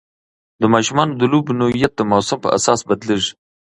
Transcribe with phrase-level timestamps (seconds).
[0.61, 3.33] د ماشومانو د لوبو نوعیت د موسم پر اساس بدلېږي.